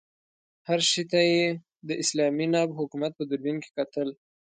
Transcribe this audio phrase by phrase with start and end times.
[0.67, 1.45] هر شي ته یې
[1.87, 4.09] د اسلامي ناب حکومت په دوربین کې کتل.